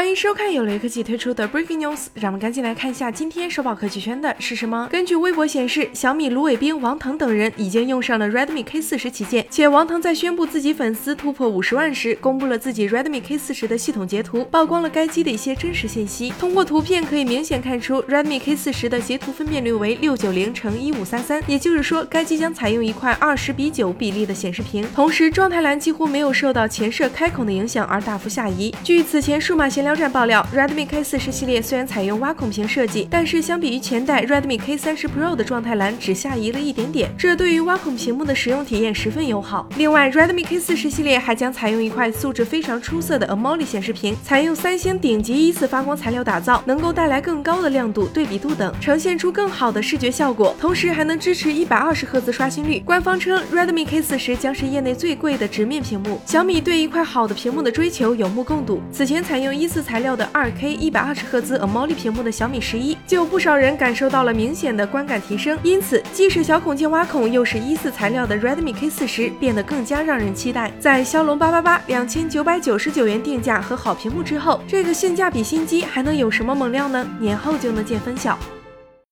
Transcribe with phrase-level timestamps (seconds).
[0.00, 4.88] 欢迎收看由雷科技推出的 Breaking News，让我们赶紧来看一下今天首宝科技圈的是什么。
[4.90, 16.32] 根据微博显示，小米卢伟冰、王腾等人已经用上了 Redmi K40 旗舰，且王腾在宣布自己粉丝突破五十万时，公布了自己 Redmi K40 的系统截图，曝光了该机的一些真实信息。
[16.38, 28.74] 通过图片可以明显看出，Redmi K40 的截图分辨率为六九零乘一五三三，也就是说，该机将采用一块二十比九比例的显示屏，同时状态栏几乎没有受到前摄开孔的影响而大幅下移。
[28.82, 39.68] 据此前数码闲聊站爆料，Redmi K40 系列虽然采用挖孔屏设计，但是相比于前代 Redmi K30 Pro 的状态栏只下移了一点点，这对于挖孔屏幕的使用体验十分友好。
[39.76, 52.82] 另外，Redmi K40 系列还将采用一块素质非常出色的 AMOLED 显示屏，采用三星顶级一次发光材料打造，能够带来更高的亮度、对比度等，呈现出更好的视觉效果，同时还能支持一百二十赫兹刷新率。
[52.86, 56.18] 官方称，Redmi K40 将是业内最贵的直面屏幕。
[56.24, 58.80] 小米对一块好的屏幕的追求有目共睹。
[58.90, 65.58] 此前采用一次材料的 2K 一百二十赫兹 AMOLED 屏幕的小米十一，就有不少人感受到了明显的观感提升。
[65.62, 70.70] 因此，既是小孔径挖孔，又是一四材料的 Redmi K 四十变得更加让人期待。
[70.78, 77.06] 在骁龙八八八两千九百九十九元定价和好屏幕之后，这个性价比新机还能有什么猛料呢？
[77.18, 78.38] 年后就能见分晓。